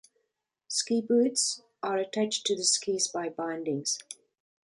Ski 0.67 0.99
boots 0.99 1.61
are 1.83 1.97
attached 1.97 2.47
to 2.47 2.55
the 2.55 2.63
skis 2.63 3.07
by 3.07 3.29
bindings. 3.29 3.99